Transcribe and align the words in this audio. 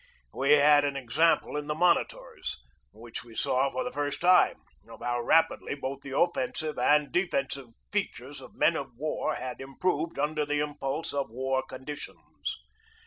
We 0.33 0.53
had 0.53 0.83
an 0.83 0.97
example 0.97 1.55
in 1.55 1.67
the 1.67 1.75
monitors, 1.75 2.57
which 2.91 3.23
we 3.23 3.35
saw 3.35 3.69
for 3.69 3.83
the 3.83 3.91
first 3.91 4.19
time, 4.19 4.63
of 4.89 4.99
how 5.03 5.21
rapidly 5.21 5.75
both 5.75 6.01
the 6.01 6.17
offensive 6.17 6.79
and 6.79 7.13
the 7.13 7.21
de 7.21 7.27
fensive 7.27 7.71
features 7.91 8.41
of 8.41 8.55
men 8.55 8.75
of 8.75 8.95
war 8.95 9.35
had 9.35 9.61
improved 9.61 10.17
under 10.17 10.43
the 10.43 10.57
impulse 10.57 11.13
of 11.13 11.29
war 11.29 11.61
conditions. 11.61 12.57